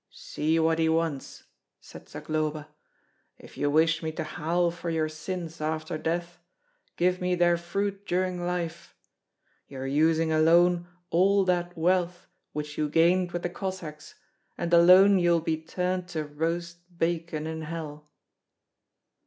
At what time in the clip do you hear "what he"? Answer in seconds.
0.57-0.89